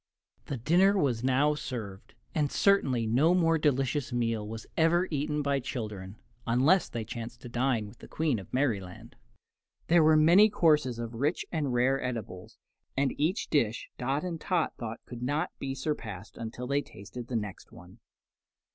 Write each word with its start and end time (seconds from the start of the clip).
The 0.47 0.57
dinner 0.57 0.97
was 0.97 1.23
now 1.23 1.53
served, 1.53 2.15
and 2.33 2.51
certainly 2.51 3.05
no 3.05 3.35
more 3.35 3.59
delicious 3.59 4.11
meal 4.11 4.47
was 4.47 4.65
ever 4.75 5.07
eaten 5.11 5.43
by 5.43 5.59
children, 5.59 6.15
unless 6.47 6.89
they 6.89 7.05
chanced 7.05 7.41
to 7.41 7.49
dine 7.49 7.87
with 7.87 7.99
the 7.99 8.07
Queen 8.07 8.39
of 8.39 8.51
Merryland. 8.51 9.15
There 9.89 10.01
were 10.01 10.17
many 10.17 10.49
courses 10.49 10.97
of 10.97 11.13
rich 11.13 11.45
and 11.51 11.71
rare 11.71 12.01
edibles, 12.03 12.57
and 12.97 13.13
each 13.19 13.47
dish 13.51 13.89
Dot 13.99 14.23
and 14.23 14.41
Tot 14.41 14.73
thought 14.75 15.01
could 15.05 15.21
not 15.21 15.51
be 15.59 15.75
surpassed 15.75 16.35
until 16.35 16.65
they 16.65 16.81
tasted 16.81 17.27
the 17.27 17.35
next 17.35 17.71
one. 17.71 17.99